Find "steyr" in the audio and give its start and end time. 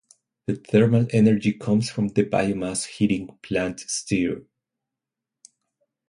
3.81-4.47